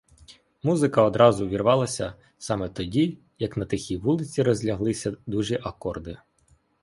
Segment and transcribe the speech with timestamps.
[0.63, 6.17] Музика одразу увірвалася саме тоді, як на тихій вулиці розляглися дужі акорди.